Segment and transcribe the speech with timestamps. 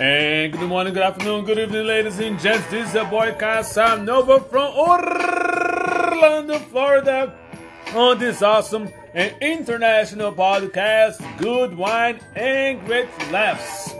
[0.00, 2.64] And good morning, good afternoon, good evening, ladies and gents.
[2.70, 7.34] This is your boy Casanova from Orlando, Florida,
[7.96, 13.92] on this awesome and international podcast, Good Wine and Great Laughs.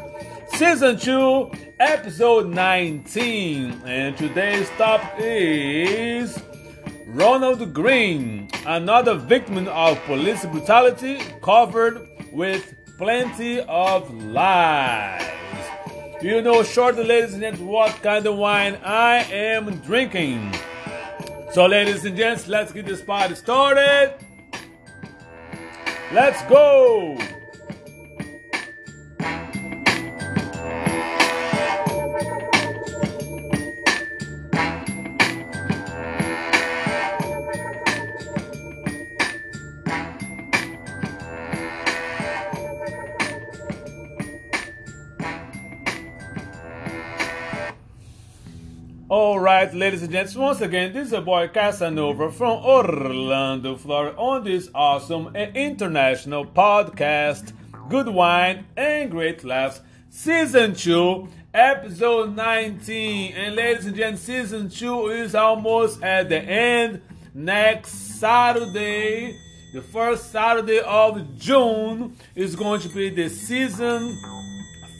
[0.56, 1.50] Season 2,
[1.80, 3.82] episode 19.
[3.84, 6.40] And today's topic is
[7.08, 15.37] Ronald Greene, another victim of police brutality, covered with plenty of lies.
[16.20, 20.52] You know shortly, ladies and gents, what kind of wine I am drinking.
[21.52, 24.14] So, ladies and gents, let's get this party started.
[26.12, 27.16] Let's go!
[49.20, 54.16] All right, ladies and gents, once again, this is a boy Casanova from Orlando, Florida,
[54.16, 57.52] on this awesome international podcast,
[57.88, 63.34] Good Wine and Great Laughs, Season 2, Episode 19.
[63.34, 67.02] And ladies and gents, Season 2 is almost at the end.
[67.34, 67.90] Next
[68.20, 69.36] Saturday,
[69.74, 74.16] the first Saturday of June, is going to be the season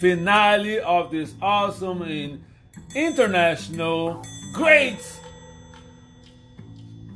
[0.00, 2.42] finale of this awesome and
[2.94, 4.22] international,
[4.52, 4.98] great,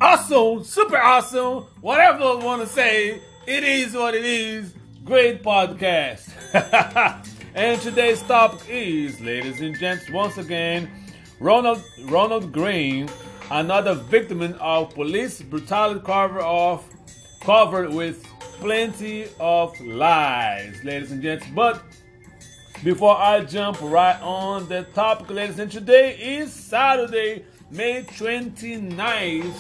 [0.00, 6.28] awesome, super awesome, whatever I want to say, it is what it is, great podcast.
[7.54, 10.90] and today's topic is, ladies and gents, once again,
[11.40, 13.08] Ronald Ronald Greene,
[13.50, 16.88] another victim of police brutality cover off
[17.40, 18.24] covered with
[18.60, 21.46] plenty of lies, ladies and gents.
[21.54, 21.82] But
[22.82, 29.54] before I jump right on the topic, ladies, and today is Saturday, May 29th,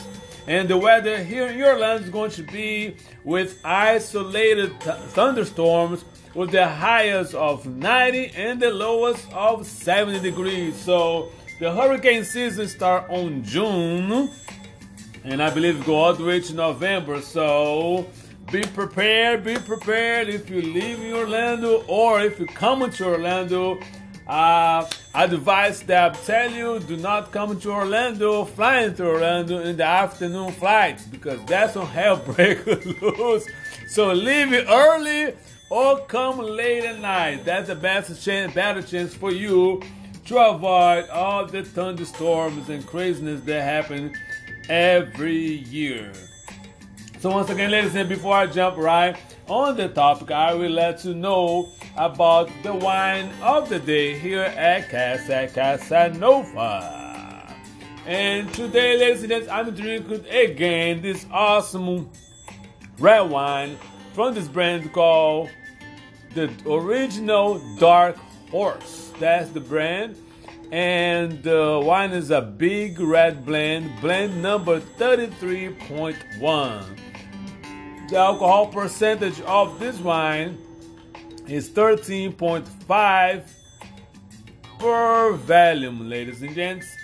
[0.48, 6.04] and the weather here in your land is going to be with isolated th- thunderstorms
[6.34, 10.74] with the highest of 90 and the lowest of 70 degrees.
[10.74, 11.30] So
[11.60, 14.30] the hurricane season starts on June,
[15.22, 17.20] and I believe go all the way to November.
[17.20, 18.08] So
[18.52, 23.80] be prepared, be prepared if you leave in Orlando or if you come to Orlando.
[24.26, 29.78] Uh, advice that I tell you do not come to Orlando, flying to Orlando in
[29.78, 33.48] the afternoon flights because that's when hell break loose.
[33.88, 35.34] So leave it early
[35.70, 37.46] or come late at night.
[37.46, 39.82] That's the best chance, better chance for you
[40.26, 44.14] to avoid all the thunderstorms and craziness that happen
[44.68, 46.12] every year.
[47.22, 49.16] So once again, ladies and before I jump right
[49.46, 54.42] on the topic, I will let you know about the wine of the day here
[54.42, 57.54] at Casa Casanova.
[58.06, 62.10] And today, ladies and gents, I'm drinking again this awesome
[62.98, 63.78] red wine
[64.14, 65.48] from this brand called
[66.34, 68.16] the original Dark
[68.50, 69.12] Horse.
[69.20, 70.16] That's the brand.
[70.72, 77.11] And the wine is a big red blend, blend number 33.1.
[78.12, 80.58] The alcohol percentage of this wine
[81.48, 83.42] is 13.5
[84.78, 86.94] per volume, ladies and gents.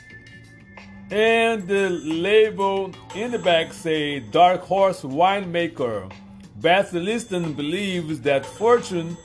[1.10, 6.12] And the label in the back say Dark Horse Winemaker.
[6.56, 9.16] Beth Liston believes that fortune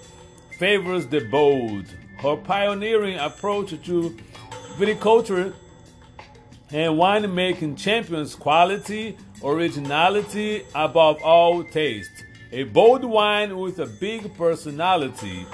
[0.57, 1.87] favors the bold.
[2.19, 4.17] Her pioneering approach to
[4.77, 5.53] viticulture
[6.71, 12.23] and winemaking champions quality, originality above all taste.
[12.51, 15.45] A bold wine with a big personality.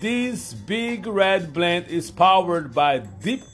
[0.00, 3.44] This big red blend is powered by deep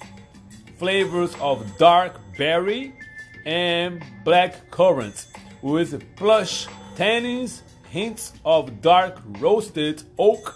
[0.79, 2.93] flavors of dark berry
[3.45, 5.27] and black currant
[5.63, 6.67] with plush
[6.97, 10.55] tannins, hints of dark roasted oak,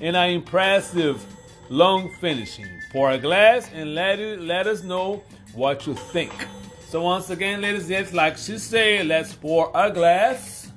[0.00, 1.24] and an impressive
[1.68, 2.66] long finishing.
[2.92, 5.22] Pour a glass and let, it, let us know
[5.54, 6.32] what you think.
[6.88, 10.70] So once again, ladies and gents, like she said, let's pour a glass.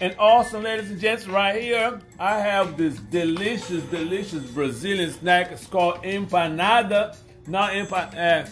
[0.00, 5.52] And also, ladies and gents, right here, I have this delicious, delicious Brazilian snack.
[5.52, 7.18] It's called empanada.
[7.46, 8.46] Not empanada.
[8.46, 8.50] Uh,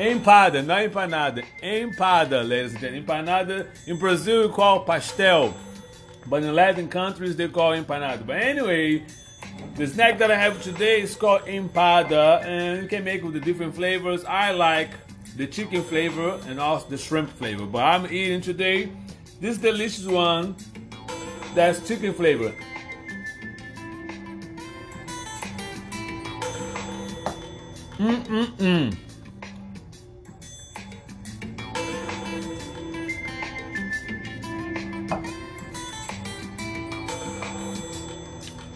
[0.00, 1.44] Empada, not empanada.
[1.62, 3.04] Empada, ladies and gentlemen.
[3.04, 5.54] Empanada in Brazil we call pastel,
[6.26, 8.26] but in Latin countries they call empanada.
[8.26, 9.04] But anyway,
[9.76, 13.34] The snack that I have today is called empada, and you can make it with
[13.34, 14.24] the different flavors.
[14.24, 14.90] I like
[15.36, 18.90] the chicken flavor and also the shrimp flavor, but I'm eating today
[19.40, 20.56] this delicious one
[21.54, 22.52] that's chicken flavor.
[27.98, 29.09] Mm-mm-mm.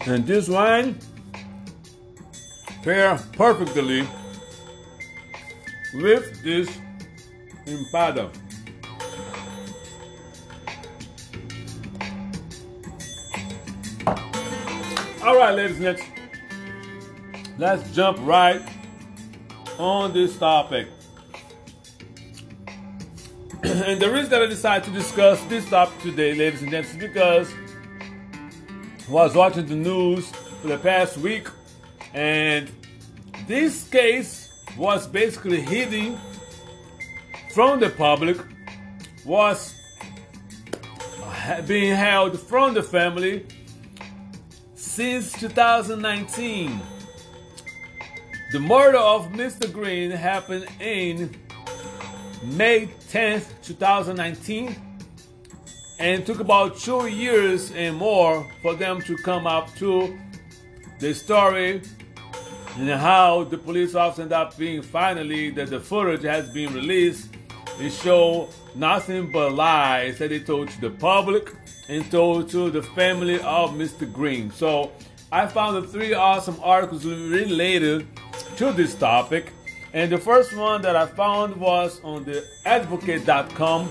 [0.07, 0.99] And this wine
[2.83, 4.07] pair perfectly
[5.95, 6.79] with this
[7.65, 8.29] empada.
[15.23, 16.03] All right, ladies and gents,
[17.57, 18.61] let's jump right
[19.79, 20.87] on this topic.
[23.63, 26.97] and the reason that I decided to discuss this topic today, ladies and gents, is
[26.97, 27.51] because
[29.09, 30.31] was watching the news
[30.61, 31.47] for the past week,
[32.13, 32.71] and
[33.47, 36.17] this case was basically hidden
[37.53, 38.37] from the public,
[39.23, 39.75] was
[41.67, 43.45] being held from the family
[44.73, 46.81] since 2019.
[48.51, 49.71] The murder of Mr.
[49.71, 51.35] Greene happened in
[52.43, 54.84] May 10th, 2019
[55.99, 60.17] and it took about two years and more for them to come up to
[60.99, 61.81] the story
[62.77, 67.29] and how the police officer ended up being finally that the footage has been released.
[67.79, 71.53] It showed nothing but lies that they told to the public
[71.87, 74.11] and told to the family of Mr.
[74.11, 74.51] Greene.
[74.51, 74.91] So
[75.31, 78.07] I found the three awesome articles related
[78.57, 79.53] to this topic.
[79.93, 83.87] And the first one that I found was on the advocate.com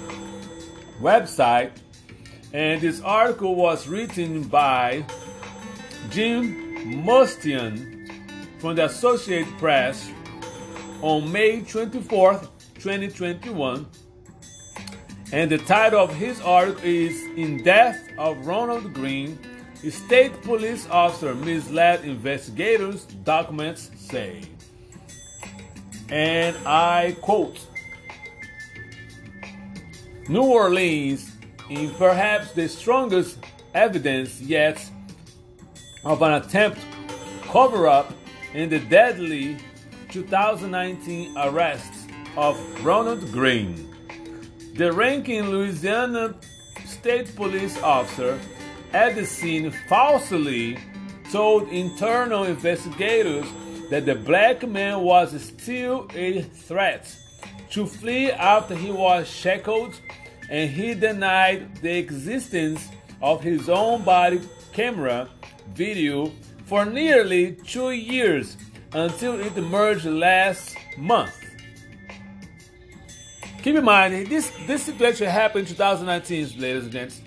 [1.00, 1.70] website
[2.54, 5.04] and this article was written by
[6.10, 8.08] Jim Mustian
[8.60, 10.08] from the Associated Press
[11.02, 13.84] on May 24th, 2021.
[15.32, 19.36] And the title of his article is In Death of Ronald Greene,
[19.90, 24.42] State Police Officer Misled Investigators, Documents Say.
[26.08, 27.58] And I quote
[30.28, 31.33] New Orleans
[31.68, 33.38] in perhaps the strongest
[33.74, 34.84] evidence yet
[36.04, 36.78] of an attempt
[37.42, 38.12] cover up
[38.52, 39.56] in the deadly
[40.10, 41.92] 2019 arrest
[42.36, 43.90] of Ronald Greene.
[44.74, 46.34] The ranking Louisiana
[46.84, 48.38] state police officer
[48.92, 50.78] at the scene falsely
[51.30, 53.46] told internal investigators
[53.90, 57.14] that the black man was still a threat
[57.70, 59.94] to flee after he was shackled
[60.48, 62.88] and he denied the existence
[63.22, 64.40] of his own body
[64.72, 65.28] camera
[65.74, 66.32] video
[66.66, 68.56] for nearly two years
[68.92, 71.34] until it emerged last month.
[73.62, 77.22] Keep in mind, this, this situation happened in 2019, ladies and gents.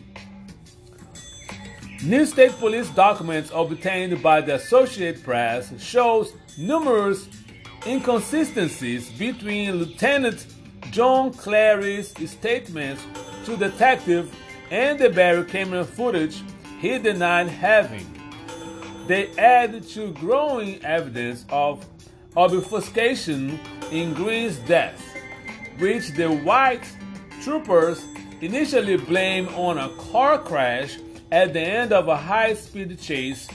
[2.04, 7.28] New state police documents obtained by the Associated Press shows numerous
[7.88, 10.46] inconsistencies between Lieutenant
[10.92, 13.04] John Clary's statements
[13.46, 14.34] to detective
[14.72, 16.42] and the Barry camera footage
[16.80, 18.06] he denied having.
[19.08, 21.86] They add to growing evidence of
[22.36, 23.60] obfuscation
[23.92, 25.02] in Greene's death,
[25.80, 26.84] which the white
[27.42, 28.04] troopers
[28.42, 30.98] initially blamed on a car crash
[31.32, 33.48] at the end of a high speed chase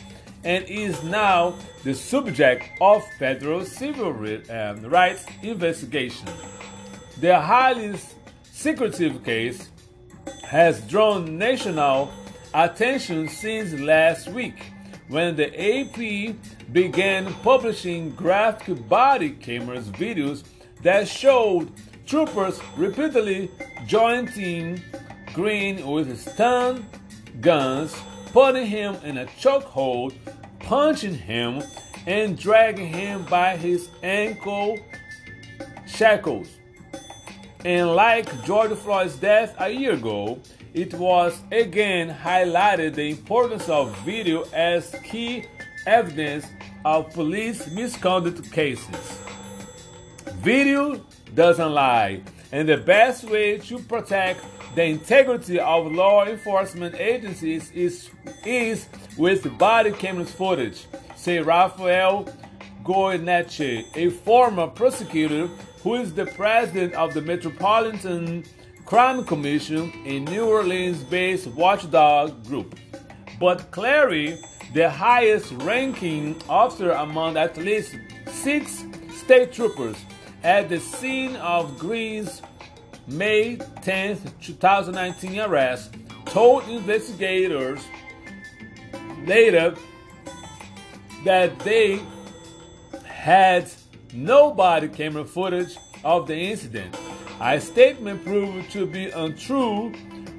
[0.44, 1.54] and is now
[1.84, 4.10] the subject of federal civil
[4.50, 6.26] um, rights investigation.
[7.22, 7.94] The highly
[8.50, 9.70] secretive case
[10.42, 12.10] has drawn national
[12.52, 14.56] attention since last week
[15.06, 16.34] when the AP
[16.72, 20.42] began publishing graphic body cameras videos
[20.82, 21.70] that showed
[22.06, 23.52] troopers repeatedly
[23.86, 24.82] jointing
[25.32, 26.84] Greene with stun
[27.40, 27.94] guns,
[28.32, 30.12] putting him in a chokehold,
[30.58, 31.62] punching him,
[32.04, 34.76] and dragging him by his ankle
[35.86, 36.48] shackles.
[37.64, 40.40] And like George Floyd's death a year ago,
[40.74, 45.44] it was again highlighted the importance of video as key
[45.86, 46.44] evidence
[46.84, 49.20] of police misconduct cases.
[50.38, 51.00] Video
[51.34, 58.10] doesn't lie, and the best way to protect the integrity of law enforcement agencies is,
[58.44, 62.26] is with body camera footage, say Rafael
[62.82, 65.48] Goyeneche, a former prosecutor
[65.82, 68.44] who is the president of the Metropolitan
[68.84, 72.78] Crime Commission, a New Orleans based watchdog group.
[73.40, 74.38] But Clary
[74.72, 77.94] the highest ranking officer among at least
[78.26, 78.84] six
[79.14, 79.96] state troopers
[80.42, 82.40] at the scene of Greene's
[83.06, 87.80] May 10, 2019 arrest, told investigators
[89.26, 89.74] later
[91.24, 92.00] that they
[93.04, 93.70] had
[94.12, 96.94] no body camera footage of the incident.
[97.40, 99.92] A statement proved to be untrue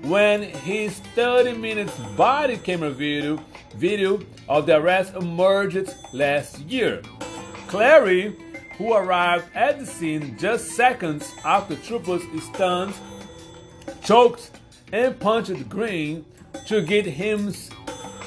[0.04, 3.44] when his 30 minutes body camera video,
[3.76, 7.02] video of the arrest emerged last year.
[7.68, 8.36] Clary,
[8.78, 12.94] who arrived at the scene just seconds after troopers stunned,
[14.04, 14.52] choked,
[14.92, 16.26] and punched Greene
[16.68, 17.54] to get him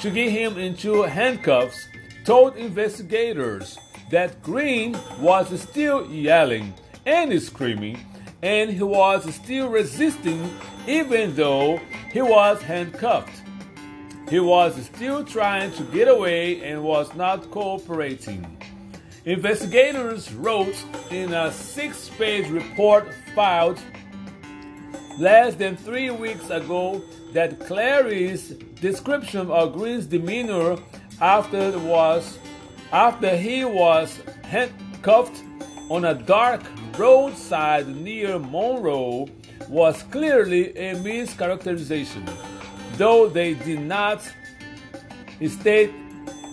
[0.01, 1.87] to get him into handcuffs,
[2.25, 3.79] told investigators
[4.11, 6.73] that Greene was still yelling
[7.05, 7.99] and screaming,
[8.43, 10.51] and he was still resisting
[10.87, 11.81] even though
[12.13, 13.43] he was handcuffed.
[14.29, 18.57] He was still trying to get away and was not cooperating.
[19.25, 20.77] Investigators wrote
[21.11, 23.81] in a six page report filed
[25.19, 30.77] less than three weeks ago that Clary's description of Greene's demeanor
[31.21, 32.39] after it was
[32.93, 35.43] after he was handcuffed
[35.89, 36.63] on a dark
[36.99, 39.29] roadside near Monroe
[39.69, 42.29] was clearly a mischaracterization,
[42.97, 44.23] though they did not
[45.47, 45.93] state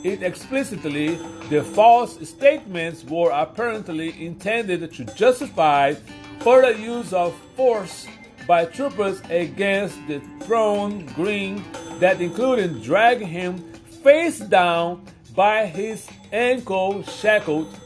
[0.04, 1.16] it explicitly.
[1.50, 5.94] The false statements were apparently intended to justify
[6.40, 8.08] further use of force
[8.48, 11.64] by troopers against the thrown green
[12.00, 13.58] that included dragging him
[14.04, 17.80] face down by his ankle shackled,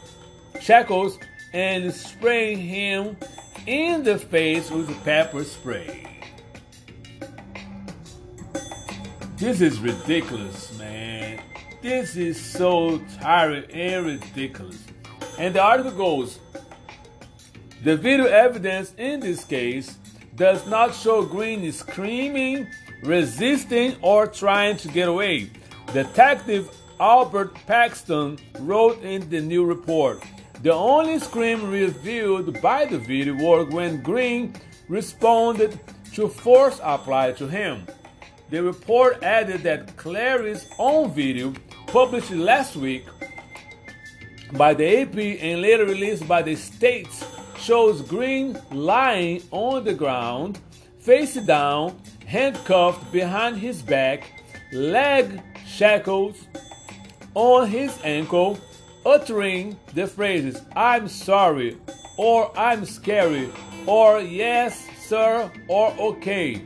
[0.62, 1.20] shackles
[1.54, 3.18] and spraying him
[3.68, 6.06] in the face with pepper spray.
[9.36, 11.42] This is ridiculous, man.
[11.82, 14.84] This is so tiring and ridiculous.
[15.38, 16.40] And the article goes
[17.84, 19.98] The video evidence in this case
[20.36, 22.68] does not show Greene screaming,
[23.04, 25.52] resisting, or trying to get away.
[25.94, 30.24] Detective Albert Paxton wrote in the new report.
[30.64, 34.56] The only scream revealed by the video was when Greene
[34.88, 35.80] responded
[36.14, 37.86] to force applied to him.
[38.50, 41.54] The report added that Clary's own video,
[41.86, 43.06] published last week
[44.54, 47.24] by the AP and later released by the states,
[47.60, 50.60] shows Greene lying on the ground,
[51.00, 54.32] face down, handcuffed behind his back,
[54.72, 56.48] leg shackles
[57.38, 58.60] on his ankle,
[59.06, 61.78] uttering the phrases I'm sorry,
[62.18, 63.52] or I'm scary,
[63.86, 66.64] or yes, sir, or okay.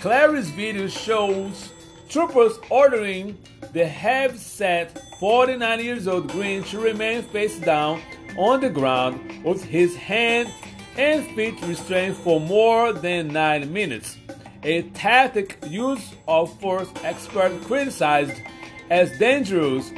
[0.00, 1.72] Clary's video shows
[2.08, 3.38] troopers ordering
[3.72, 8.02] the heavy-set 49 years old Greene to remain face down
[8.36, 10.52] on the ground with his hand
[10.96, 14.16] and feet restrained for more than 9 minutes.
[14.64, 18.42] A tactic use of force expert criticized
[18.90, 19.92] as dangerous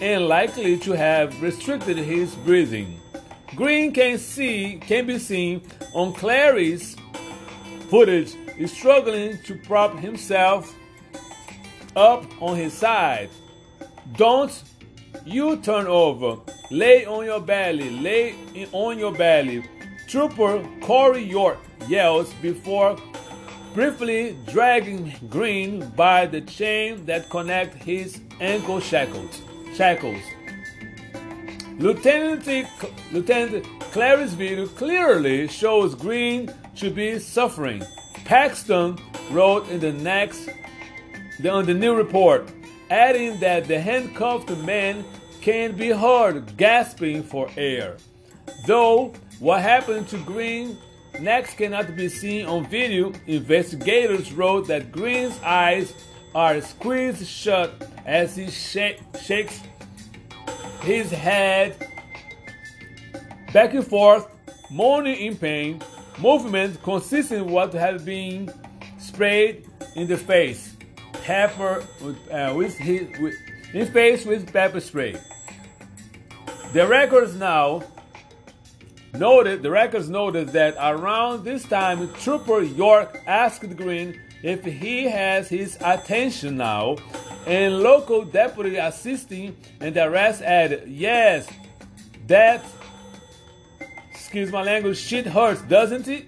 [0.00, 3.00] and likely to have restricted his breathing.
[3.56, 6.96] Greene can see can be seen on Clary's
[7.88, 8.34] footage
[8.66, 10.74] struggling to prop himself
[11.96, 13.30] up on his side.
[14.16, 14.62] Don't
[15.24, 16.40] you turn over.
[16.70, 17.90] Lay on your belly.
[17.90, 18.34] Lay
[18.72, 19.64] on your belly.
[20.08, 22.96] Trooper Kory York yells before
[23.74, 29.42] briefly dragging Greene by the chain that connect his ankle shackles
[29.74, 30.22] shackles.
[31.78, 32.46] Lieutenant,
[33.12, 37.82] Lieutenant Clary's video clearly shows Greene to be suffering.
[38.24, 38.98] Paxton
[39.30, 40.48] wrote in the next
[41.48, 42.50] on the new report,
[42.90, 45.04] adding that the handcuffed man
[45.40, 47.96] can be heard gasping for air.
[48.66, 50.76] Though what happened to Greene
[51.18, 55.94] next cannot be seen on video, investigators wrote that Greene's eyes
[56.34, 57.72] are squeezed shut
[58.06, 59.60] as he shake, shakes
[60.82, 61.76] his head
[63.52, 64.28] back and forth,
[64.70, 65.82] moaning in pain,
[66.18, 68.52] movement consistent with what had been
[68.98, 70.76] sprayed in the face,
[71.12, 73.34] pepper with, uh, with his with,
[73.72, 75.16] in face with pepper spray.
[76.72, 77.82] The records now
[79.14, 85.48] noted the records noted that around this time, Trooper York asked Greene if he has
[85.48, 86.96] his attention now,
[87.46, 91.48] and local deputy assisting and the rest added, Yes,
[92.26, 92.64] that,
[94.10, 96.26] excuse my language, shit hurts, doesn't it?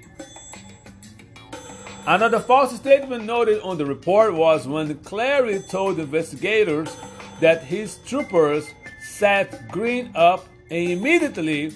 [2.06, 6.94] Another false statement noted on the report was when Clary told investigators
[7.40, 8.68] that his troopers
[9.04, 11.72] set Greene up and immediately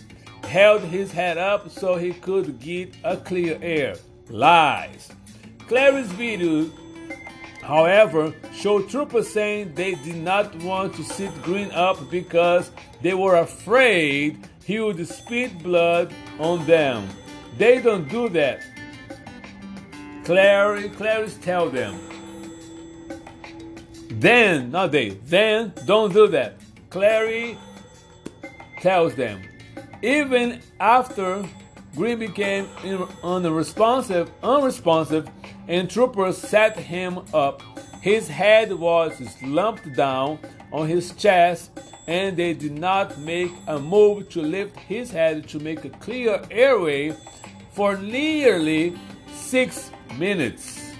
[0.47, 3.97] held his head up so he could get a clear air.
[4.29, 5.11] Lies.
[5.69, 6.71] Clary's video,
[7.63, 12.71] however, showed troopers saying they did not want to sit Greene up because
[13.03, 17.09] they were afraid he would spit blood on them.
[17.59, 18.63] They don't do that.
[20.25, 21.99] Clary, Clarice tell them.
[24.09, 26.61] Then, not they, then don't do that.
[26.91, 27.57] Clary
[28.81, 29.43] tells them.
[30.03, 31.45] Even after
[31.97, 32.69] Greene became
[33.23, 35.29] unresponsive, unresponsive,
[35.69, 37.63] and troopers sat him up,
[38.03, 40.39] his head was slumped down
[40.73, 41.71] on his chest,
[42.07, 46.43] and they did not make a move to lift his head to make a clear
[46.51, 47.17] airway
[47.73, 48.97] for nearly
[49.33, 50.93] six minutes.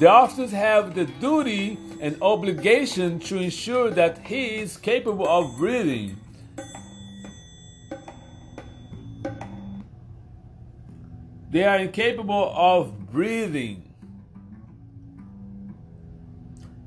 [0.00, 6.16] The officers have the duty and obligation to ensure that he is capable of breathing.
[11.54, 13.94] They are incapable of breathing.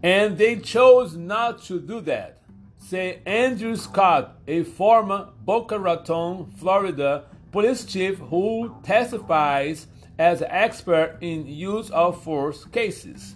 [0.04, 2.42] And they chose not to do that.
[2.78, 9.88] Say Andrew Scott, a former Boca Raton, Florida police chief who testifies
[10.20, 13.36] as an expert in use of force cases.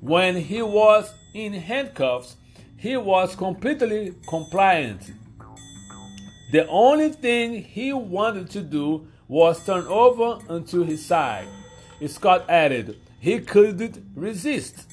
[0.00, 2.36] When he was in handcuffs,
[2.76, 5.10] he was completely compliant.
[6.52, 11.46] The only thing he wanted to do was turned over onto his side.
[12.06, 14.86] Scott added, he couldn't resist.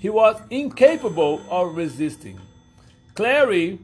[0.00, 2.40] He was incapable of resisting.
[3.14, 3.78] Clary,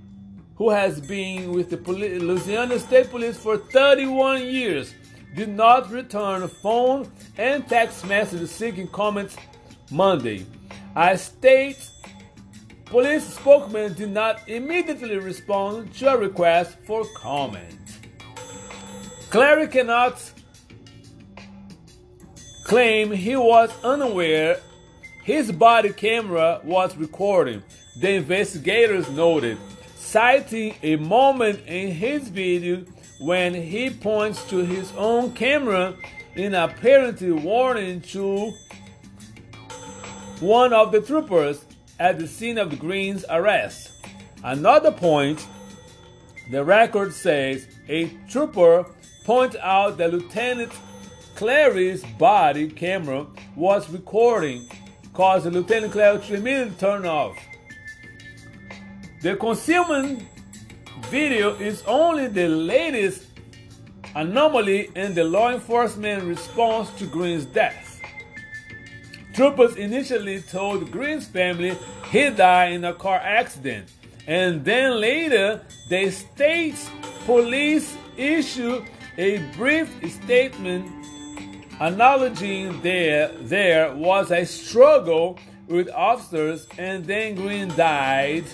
[0.56, 4.94] who has been with the Louisiana State Police for 31 years,
[5.36, 9.36] did not return a phone and text message seeking comments
[9.90, 10.46] Monday.
[10.96, 11.90] A state
[12.86, 17.87] police spokesman did not immediately respond to a request for comment.
[19.30, 20.32] Clary cannot
[22.64, 24.60] claim he was unaware
[25.28, 27.62] his body camera was recording,
[28.00, 29.58] the investigators noted,
[29.94, 32.86] citing a moment in his video
[33.20, 35.94] when he points to his own camera
[36.34, 38.54] in apparently warning to
[40.40, 41.62] one of the troopers
[42.00, 43.90] at the scene of the Greene's arrest.
[44.42, 45.46] Another point,
[46.50, 48.86] the record says a trooper
[49.28, 50.72] pointed out that Lieutenant
[51.34, 54.66] Clary's body camera was recording,
[55.12, 57.36] causing Lieutenant Clary to immediately turn off.
[59.20, 60.22] The concealment
[61.10, 63.26] video is only the latest
[64.14, 68.00] anomaly in the law enforcement response to Greene's death.
[69.34, 71.76] Troopers initially told Greene's family
[72.10, 73.90] he died in a car accident,
[74.26, 75.60] and then later
[75.90, 76.88] the state's
[77.26, 78.84] police issued
[79.18, 79.90] a brief
[80.22, 80.88] statement
[81.80, 88.44] acknowledging there there was a struggle with officers and then Greene died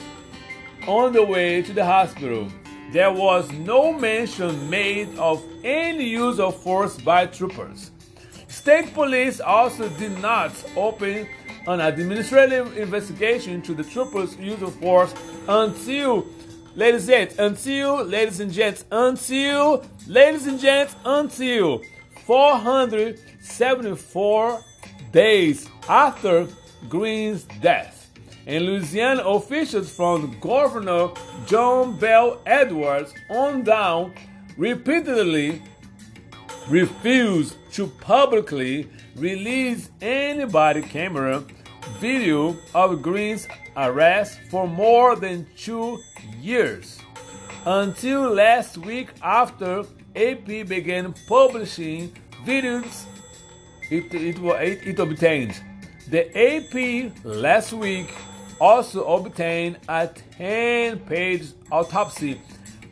[0.88, 2.48] on the way to the hospital.
[2.92, 7.90] There was no mention made of any use of force by troopers.
[8.48, 11.28] State police also did not open
[11.66, 15.14] an administrative investigation into the troopers' use of force
[15.46, 16.26] until,
[16.76, 21.80] ladies and gents, until, ladies and gents, until, ladies and gents, until
[22.26, 24.60] 474
[25.12, 26.48] days after
[26.88, 28.10] Greene's death.
[28.46, 31.08] And Louisiana officials from Governor
[31.46, 34.12] John Bel Edwards on down
[34.56, 35.62] repeatedly
[36.68, 41.42] refused to publicly release any body camera
[41.98, 46.00] video of Greene's arrest for more than two
[46.44, 46.98] years
[47.64, 49.80] until last week after
[50.14, 52.12] AP began publishing
[52.44, 53.06] videos
[53.90, 55.60] it, it, it, it obtained.
[56.10, 58.12] The AP last week
[58.60, 62.40] also obtained a 10 page autopsy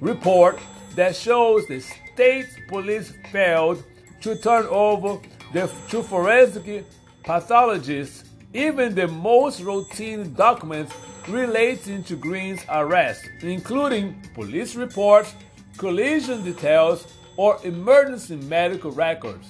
[0.00, 0.58] report
[0.96, 3.82] that shows the state police failed
[4.22, 5.18] to turn over
[5.52, 6.84] the, to forensic
[7.22, 10.92] pathologists even the most routine documents
[11.28, 15.34] relating to Greene's arrest, including police reports,
[15.76, 17.06] collision details,
[17.36, 19.48] or emergency medical records.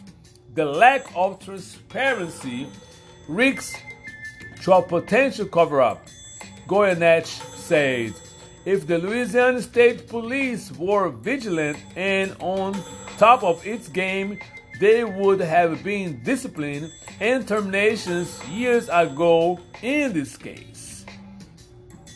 [0.55, 2.69] The lack of transparency
[3.29, 3.77] risks
[4.63, 6.07] to a potential cover up.
[6.69, 8.15] Goyeneche said,
[8.65, 12.81] if the Louisiana State Police were vigilant and on
[13.19, 14.39] top of its game,
[14.79, 20.72] they would have been disciplined and terminations years ago in this case.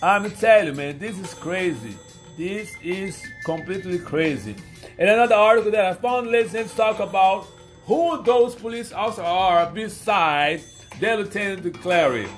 [0.02, 1.96] I'm telling you, man, this is crazy.
[2.36, 4.56] This is completely crazy.
[4.98, 7.46] And another article that I found, let's talk about
[7.86, 10.62] who those police officers are besides
[11.00, 12.28] their Lieutenant Clary.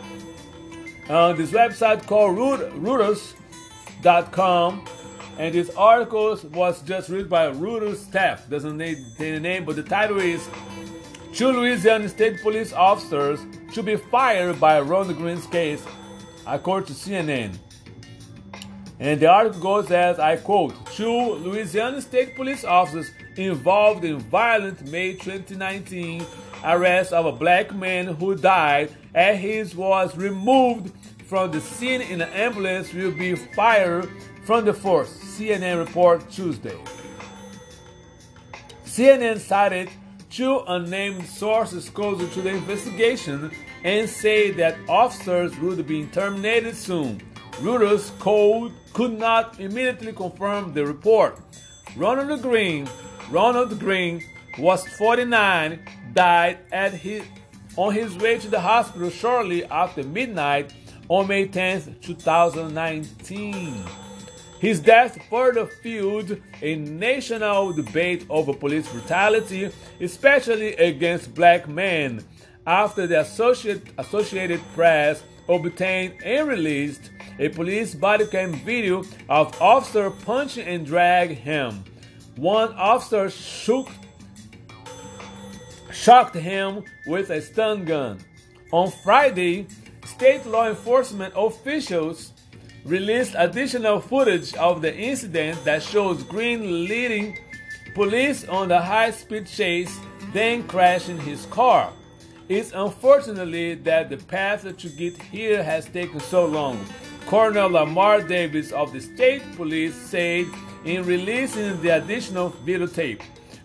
[1.09, 3.35] Uh, this website called Reuters.com,
[5.39, 8.49] and this article was just written by Reuters staff.
[8.49, 10.49] Doesn't need the name, but the title is
[11.33, 13.41] Two Louisiana State Police officers
[13.73, 15.83] should be fired by Ron Greene's case,
[16.49, 17.59] according to CNN.
[19.01, 24.91] And the article goes as I quote Two Louisiana State Police officers involved in violent
[24.91, 26.25] May 2019
[26.65, 30.93] arrest of a black man who died as he was removed
[31.27, 34.09] from the scene in an ambulance will be fired
[34.45, 36.79] from the force, CNN report Tuesday.
[38.85, 39.91] CNN cited
[40.31, 43.53] two unnamed sources closer to the investigation
[43.85, 47.21] and say that officers would be terminated soon.
[47.61, 51.41] Reuters code could not immediately confirm the report.
[51.97, 52.89] Ronald Greene,
[53.31, 54.23] Ronald Greene
[54.59, 55.81] was 49,
[56.13, 57.23] died at his,
[57.77, 60.73] on his way to the hospital shortly after midnight
[61.09, 63.85] on May 10, 2019.
[64.61, 72.25] His death further fueled a national debate over police brutality, especially against black men,
[72.69, 80.67] after the Associated Press obtained and released a police body cam video of officer punching
[80.67, 81.83] and drag him.
[82.37, 83.89] One officer shook,
[85.91, 88.19] shocked him with a stun gun.
[88.71, 89.67] On Friday,
[90.05, 92.35] state law enforcement officials
[92.85, 97.39] released additional footage of the incident that shows Greene leading
[97.95, 99.99] police on the high speed chase,
[100.35, 101.95] then crashing his car.
[102.49, 106.83] It's unfortunately that the path to get here has taken so long.
[107.27, 110.47] Colonel Lamar Davis of the state police said
[110.87, 113.21] in releasing the additional videotape.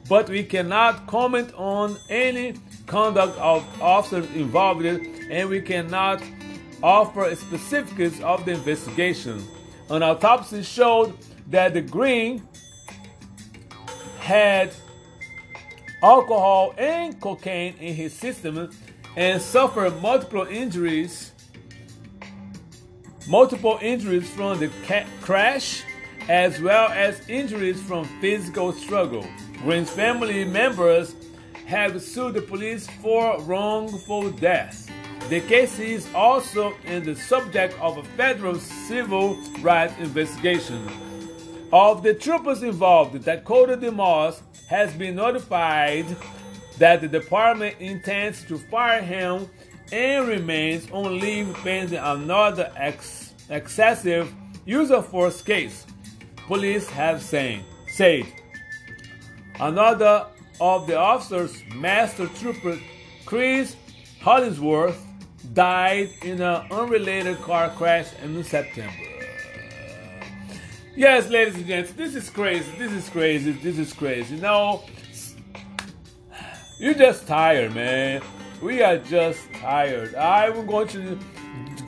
[0.10, 6.22] But we cannot comment on any conduct of officers involved and we cannot
[6.82, 9.41] offer specifics of the investigation.
[9.89, 11.17] An autopsy showed
[11.48, 12.46] that the Greene
[14.19, 14.74] had
[16.04, 18.70] alcohol and cocaine in his system
[19.16, 21.32] and suffered multiple injuries
[23.28, 24.70] multiple injuries from the
[25.22, 25.84] crash
[26.30, 29.26] as well as injuries from physical struggle.
[29.62, 31.16] Greene's family members
[31.66, 34.89] have sued the police for wrongful death.
[35.30, 40.86] The case is also in the subject of a federal civil rights investigation.
[41.72, 46.06] Of the troopers involved, Dakota DeMoss has been notified
[46.78, 49.49] that the department intends to fire him
[49.91, 54.34] and remains on leave pending another ex- excessive
[54.65, 55.86] use of force case.
[56.47, 58.26] Police have saying, said.
[59.60, 60.28] Another
[60.60, 62.80] of the officers, Master Trooper
[63.26, 63.76] Chris
[64.21, 65.06] Hollingsworth,
[65.54, 69.12] died in an unrelated car crash in September.
[70.95, 72.71] Yes, ladies and gents, this is crazy.
[72.77, 73.51] This is crazy.
[73.51, 74.36] This is crazy.
[74.36, 74.84] No,
[76.79, 78.21] you're just tired, man.
[78.62, 80.15] We are just tired.
[80.15, 81.17] I'm going to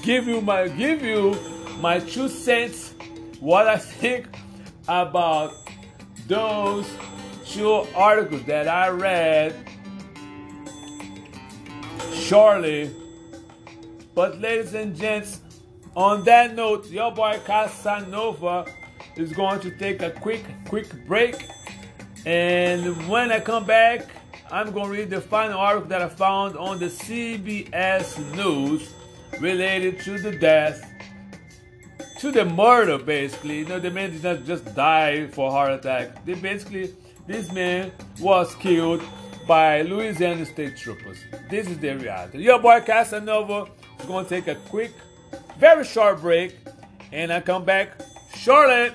[0.01, 1.37] give you my give you
[1.79, 2.93] my two cents
[3.39, 4.27] what I think
[4.87, 5.53] about
[6.27, 6.89] those
[7.45, 9.55] two articles that I read
[12.11, 12.95] shortly
[14.15, 15.41] but ladies and gents,
[15.93, 18.65] on that note, your boy Casanova
[19.17, 21.47] is going to take a quick, quick break.
[22.25, 24.05] And when I come back,
[24.51, 28.93] I'm going to read the final article that I found on the CBS News
[29.39, 30.91] related to the death,
[32.19, 33.59] to the murder, basically.
[33.59, 36.25] You know, the man did not just die for a heart attack.
[36.25, 36.93] They basically,
[37.27, 39.03] this man was killed
[39.47, 41.17] by Louisiana State Troopers.
[41.49, 42.39] This is the reality.
[42.39, 44.91] Your boy Casanova is going to take a quick,
[45.57, 46.55] very short break,
[47.11, 48.01] and I come back
[48.35, 48.93] shortly.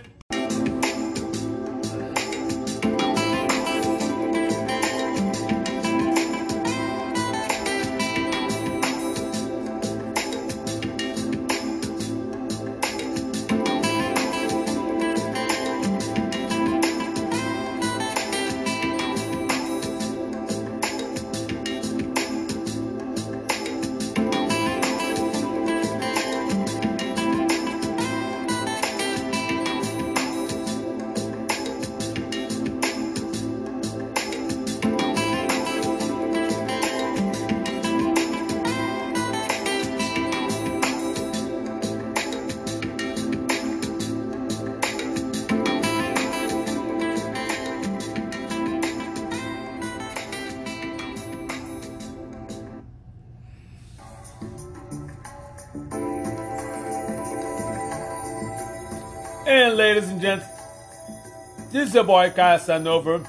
[61.80, 63.24] This is your boy Casanova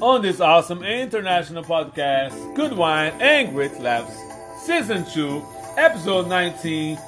[0.00, 4.16] on this awesome international podcast, Good Wine and Great Laughs,
[4.64, 5.44] Season 2,
[5.76, 6.98] Episode 19,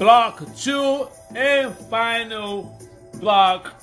[0.00, 2.76] Block 2, and final
[3.20, 3.80] block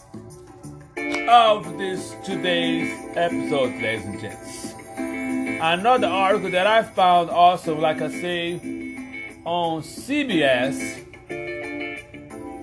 [1.29, 4.73] of this today's episode, ladies and gents.
[4.97, 8.55] Another article that I found also, like I say,
[9.45, 11.05] on CBS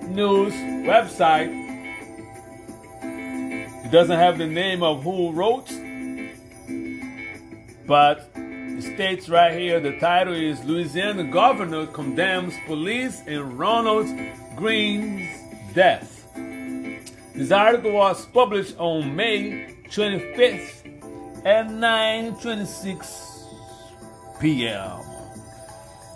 [0.09, 1.66] News website.
[3.87, 5.71] It doesn't have the name of who wrote,
[7.87, 14.07] but it states right here the title is Louisiana Governor Condemns Police in Ronald
[14.57, 15.39] Greene's
[15.73, 16.27] Death.
[17.33, 24.99] This article was published on May 25th at 9:26 p.m.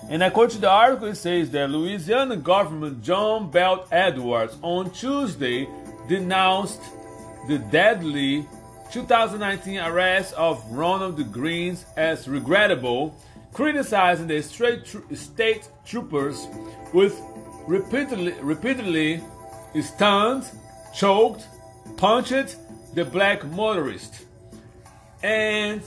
[0.10, 5.70] And according to the article, it says that Louisiana Governor John Bel Edwards on Tuesday
[6.10, 6.82] denounced
[7.48, 8.48] the deadly
[8.92, 13.16] 2019 arrest of Ronald Greenes as regrettable,
[13.54, 16.48] criticizing the state troopers
[16.94, 17.20] with
[17.68, 19.22] repeatedly, repeatedly
[19.82, 20.50] stunned
[20.94, 21.48] choked,
[21.98, 22.58] punched
[22.94, 24.26] the black motorist,
[25.24, 25.82] and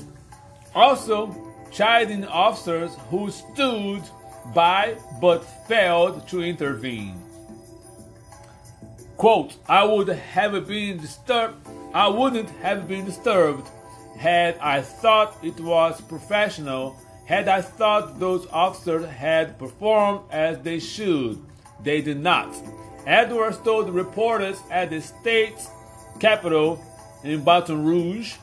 [0.75, 1.37] also
[1.71, 4.03] chiding officers who stood
[4.55, 7.24] by but failed to intervene.
[9.17, 13.69] Quote, I would have been disturbed, I wouldn't have been disturbed
[14.17, 16.97] had I thought it was professional,
[17.27, 21.39] had I thought those officers had performed as they should.
[21.83, 22.55] They did not.
[23.07, 25.69] Edwards told reporters at the state's
[26.21, 26.83] capital
[27.23, 28.35] in Baton Rouge,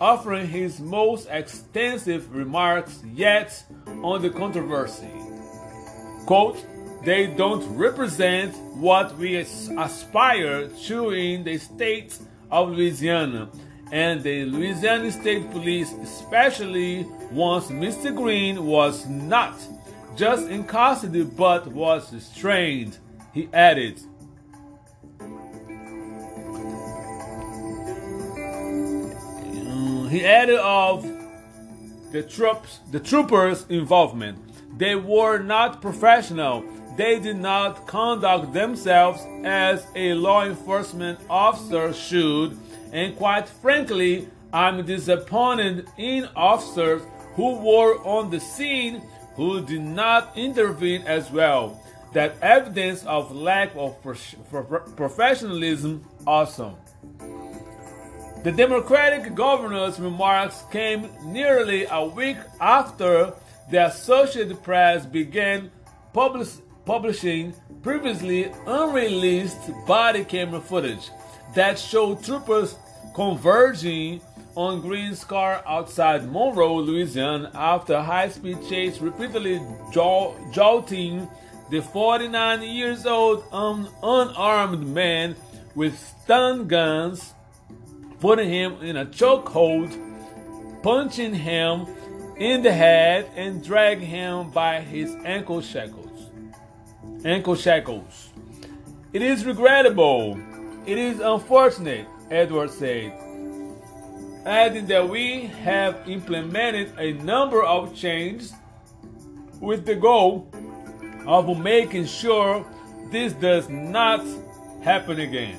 [0.00, 3.62] offering his most extensive remarks yet
[4.02, 5.10] on the controversy.
[6.26, 6.64] Quote,
[7.04, 12.18] they don't represent what we aspire to in the state
[12.50, 13.48] of Louisiana,
[13.90, 18.14] and the Louisiana State Police, especially once Mr.
[18.14, 19.54] Greene was not
[20.16, 22.98] just in custody but was restrained
[23.32, 23.98] he added,
[30.10, 31.02] he added of
[32.12, 34.38] the troops the troopers involvement.
[34.78, 36.62] They were not professional
[36.96, 42.58] they did not conduct themselves as a law enforcement officer should
[42.92, 47.02] and quite frankly i'm disappointed in officers
[47.34, 49.02] who were on the scene
[49.34, 53.96] who did not intervene as well that evidence of lack of
[54.96, 56.76] professionalism awesome.
[58.44, 63.32] The Democratic governor's remarks came nearly a week after
[63.70, 65.70] the Associated Press began
[66.12, 66.48] publish,
[66.84, 71.10] publishing previously unreleased body camera footage
[71.54, 72.76] that showed troopers
[73.14, 74.20] converging
[74.54, 79.60] on Greene's car outside Monroe, Louisiana, after a high-speed chase repeatedly
[79.92, 81.28] jolting
[81.70, 85.34] the 49 years old un- unarmed man
[85.74, 87.32] with stun guns,
[88.20, 89.90] putting him in a chokehold,
[90.82, 91.86] punching him
[92.36, 96.01] in the head, and dragging him by his ankle shackles.
[97.24, 98.30] Ankle shackles.
[99.12, 100.38] It is regrettable.
[100.86, 103.12] It is unfortunate, Edward said,
[104.44, 108.52] adding that we have implemented a number of changes
[109.60, 110.50] with the goal
[111.26, 112.66] of making sure
[113.10, 114.24] this does not
[114.82, 115.58] happen again.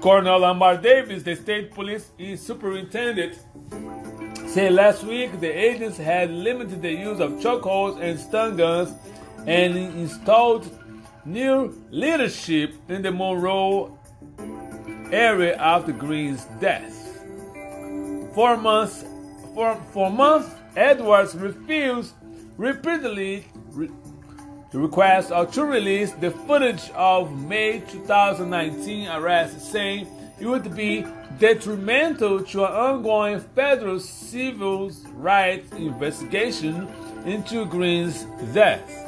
[0.00, 3.38] Colonel Lamar Davis, the state police superintendent,
[4.46, 8.92] said last week the agents had limited the use of chokeholds and stun guns
[9.46, 10.70] and installed
[11.24, 13.98] new leadership in the Monroe
[15.10, 16.92] area after Greene's death.
[18.34, 19.04] For months,
[19.54, 22.14] for, for months, Edwards refused
[22.56, 23.90] repeatedly re-
[24.72, 30.08] request uh, to release the footage of May 2019 arrest, saying
[30.40, 31.06] it would be
[31.38, 36.88] detrimental to an ongoing federal civil rights investigation
[37.24, 39.03] into Greene's death.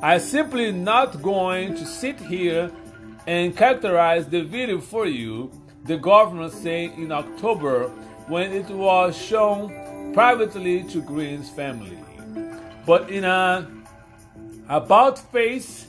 [0.00, 2.70] I'm simply not going to sit here
[3.26, 5.50] and characterize the video for you,
[5.84, 7.88] the governor said in October
[8.28, 11.98] when it was shown privately to Greene's family.
[12.86, 13.68] But in a
[14.68, 15.88] about face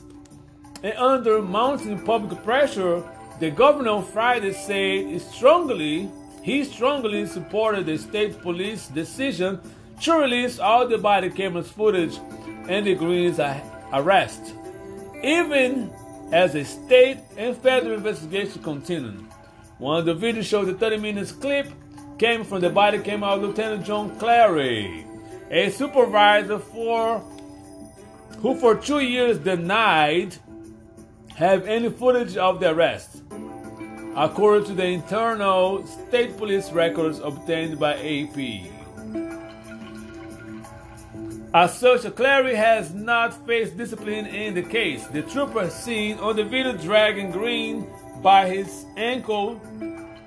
[0.82, 3.04] and under mounting public pressure,
[3.38, 6.10] the governor on Friday said strongly
[6.42, 9.60] he strongly supported the state police decision
[10.02, 12.18] to release all the body cameras footage
[12.68, 13.38] and the Greene's
[13.92, 14.54] arrest,
[15.22, 15.90] even
[16.32, 19.24] as a state and federal investigation continued.
[19.78, 21.68] One of the videos showed the 30 minutes clip
[22.18, 25.06] came from the body came of Lieutenant John Clary,
[25.50, 27.20] a supervisor for
[28.38, 30.36] who for two years denied
[31.34, 33.22] have any footage of the arrest,
[34.16, 38.79] according to the internal state police records obtained by AP.
[41.52, 45.04] As such, Clary has not faced discipline in the case.
[45.08, 47.90] The trooper seen on the video dragging Greene
[48.22, 49.60] by his ankle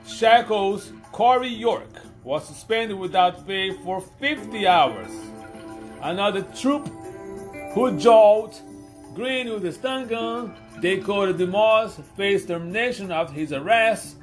[0.06, 1.88] shackles, Kory York,
[2.26, 5.12] was suspended without pay for 50 hours.
[6.02, 6.90] Another troop
[7.74, 8.60] who jailed
[9.16, 14.18] Greene with a stun gun, Dakota DeMoss, faced termination after his arrest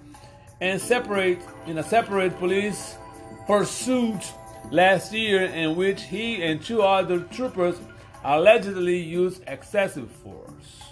[0.60, 2.98] and separate in a separate police
[3.46, 4.20] pursuit
[4.70, 7.76] last year in which he and two other troopers
[8.24, 10.82] allegedly used excessive force.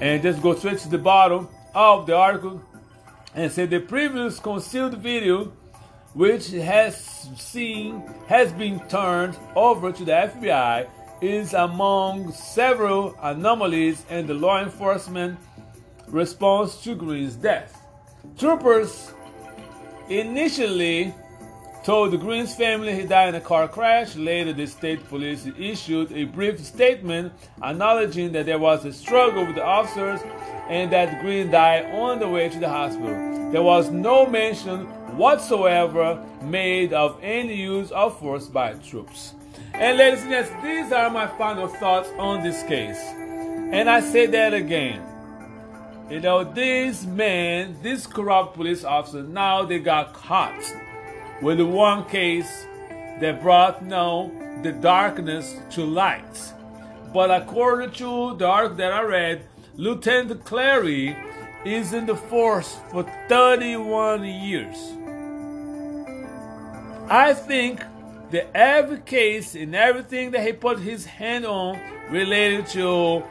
[0.00, 2.62] And just go straight to the bottom of the article
[3.34, 5.52] and say the previous concealed video
[6.14, 6.96] which has
[7.36, 10.88] seen has been turned over to the FBI
[11.20, 15.38] is among several anomalies in the law enforcement
[16.08, 17.80] response to Greene's death.
[18.36, 19.12] Troopers
[20.10, 21.14] initially
[21.84, 24.14] told the Greene's family he died in a car crash.
[24.16, 29.54] Later, the state police issued a brief statement acknowledging that there was a struggle with
[29.54, 30.20] the officers
[30.68, 33.50] and that Greene died on the way to the hospital.
[33.50, 39.34] There was no mention whatsoever made of any use of force by troops.
[39.74, 42.98] And ladies and gentlemen, these are my final thoughts on this case.
[42.98, 45.09] And I say that again.
[46.10, 50.60] You know, these men, these corrupt police officers, now they got caught
[51.40, 52.66] with one case
[53.20, 54.28] that brought now
[54.64, 56.52] the darkness to light.
[57.14, 59.46] But according to the article that I read,
[59.76, 61.16] Lieutenant Clary
[61.64, 64.76] is in the force for 31 years.
[67.08, 67.84] I think
[68.32, 71.78] that every case and everything that he put his hand on
[72.10, 73.22] related to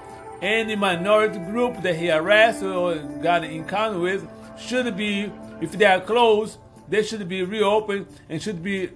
[0.41, 5.85] any minority group that he harassed or got an encounter with should be, if they
[5.85, 8.89] are closed, they should be reopened and should be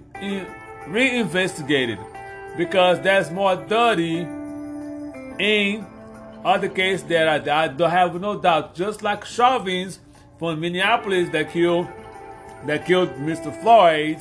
[0.86, 1.98] reinvestigated
[2.56, 4.20] because there's more dirty
[5.38, 5.86] in
[6.44, 8.74] other cases that I, I don't have no doubt.
[8.74, 9.98] Just like Chauvins
[10.38, 11.88] from Minneapolis that killed
[12.66, 13.54] that killed Mr.
[13.60, 14.18] Floyd,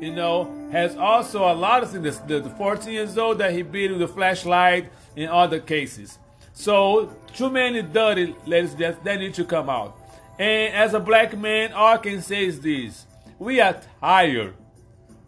[0.00, 2.18] you know, has also a lot of things.
[2.20, 6.18] The, the 14 years old that he beat with a flashlight in other cases.
[6.52, 9.98] So too many dirty ladies that they need to come out.
[10.38, 13.06] And as a black man, all I can say is this:
[13.38, 14.54] we are tired.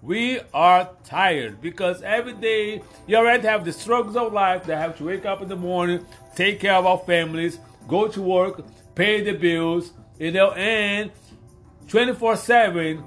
[0.02, 4.98] We are tired because every day you already have the struggles of life that have
[4.98, 7.58] to wake up in the morning, take care of our families,
[7.88, 8.62] go to work,
[8.94, 11.10] pay the bills, you know, and
[11.88, 13.02] 24 7.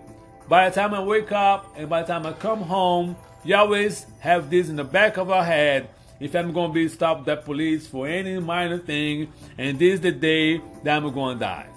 [0.49, 4.07] By the time I wake up and by the time I come home, you always
[4.19, 7.87] have this in the back of our head if I'm to be stopped by police
[7.87, 11.67] for any minor thing, and this is the day that I'm to die.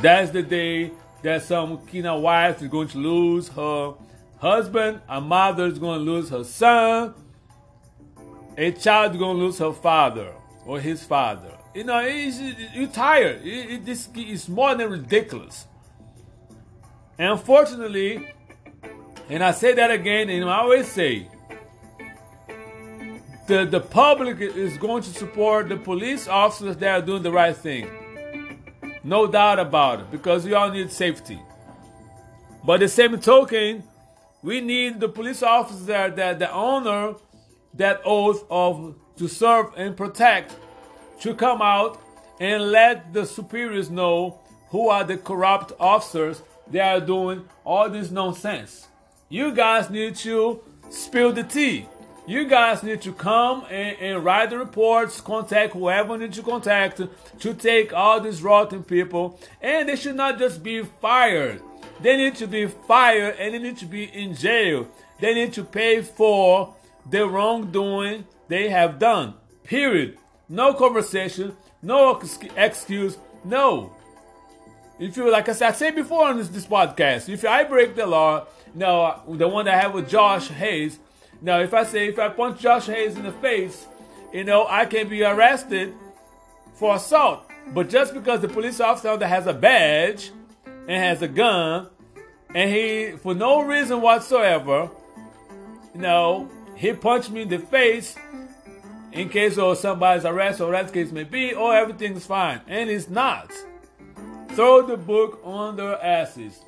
[0.00, 3.94] That's the day that some Kina wife is going to lose her
[4.38, 7.14] husband, a mother is going to lose her son,
[8.56, 10.32] a child is going to lose her father
[10.64, 11.52] or his father.
[11.74, 13.42] You know, you're tired.
[13.44, 15.66] It, it, this is more than ridiculous.
[17.18, 18.32] And unfortunately,
[19.28, 21.28] and I say that again, and I always say,
[23.46, 27.56] the, the public is going to support the police officers that are doing the right
[27.56, 27.88] thing.
[29.04, 31.40] No doubt about it, because we all need safety.
[32.64, 33.84] But the same token,
[34.42, 37.14] we need the police officers that, that, that honor
[37.74, 40.56] that oath of to serve and protect
[41.20, 42.00] to come out
[42.40, 48.10] and let the superiors know who are the corrupt officers that are doing all this
[48.10, 48.88] nonsense.
[49.28, 51.86] You guys need to spill the tea
[52.26, 57.00] you guys need to come and, and, write the reports, contact whoever need to contact
[57.40, 59.38] to take all these rotten people.
[59.60, 61.62] And they should not just be fired.
[62.00, 64.88] They need to be fired and they need to be in jail.
[65.20, 66.74] They need to pay for
[67.08, 69.34] the wrongdoing they have done.
[69.62, 70.18] Period.
[70.48, 72.20] No conversation, no
[72.56, 73.92] excuse, no.
[74.98, 77.96] If you, like I said, I said before on this, this podcast, if I break
[77.96, 80.98] the law, no, the one that I have with Josh Hayes,
[81.40, 83.86] now, if I say, if I punch Josh Hayes in the face,
[84.32, 85.94] you know, I can be arrested
[86.74, 87.50] for assault.
[87.68, 90.30] But just because the police officer that has a badge
[90.64, 91.88] and has a gun,
[92.54, 94.90] and he, for no reason whatsoever,
[95.94, 98.16] you know, he punched me in the face,
[99.12, 102.60] in case of somebody's arrest or that case may be, or everything's fine.
[102.66, 103.50] And it's not.
[104.50, 106.60] Throw the book on their asses.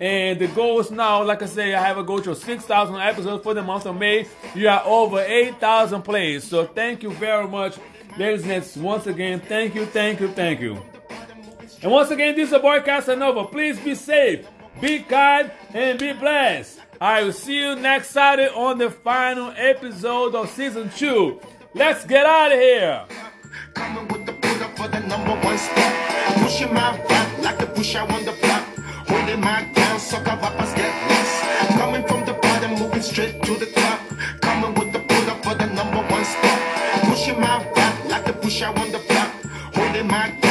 [0.00, 3.44] And the goal is now, like I say, I have a goal to 6,000 episodes
[3.44, 4.26] for the month of May.
[4.54, 6.44] You are over 8,000 plays.
[6.44, 7.78] So thank you very much,
[8.16, 8.76] ladies and gents.
[8.76, 10.80] Once again, thank you, thank you, thank you.
[11.82, 13.44] And once again, this is boy Casanova.
[13.46, 14.46] Please be safe,
[14.80, 16.80] be kind, and be blessed.
[17.00, 21.40] I will see you next Saturday on the final episode of season two.
[21.74, 23.04] Let's get out of here.
[23.74, 24.32] Coming with the
[24.76, 25.58] for the number one.
[26.42, 28.64] Pushing my rap like the push I on the block.
[29.08, 30.36] Holding my sucker
[30.76, 31.78] get.
[31.78, 34.13] Coming from the bottom, moving straight to the top.
[38.44, 39.32] Push I on the block.
[39.74, 40.43] Holding my